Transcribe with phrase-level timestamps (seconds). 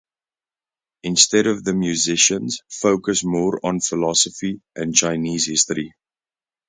[1.03, 5.93] Instead the musicians focus more on philosophy and Chinese history.